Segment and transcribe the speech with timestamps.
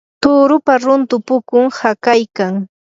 [0.23, 2.53] turupa runtu pukun hakaykan.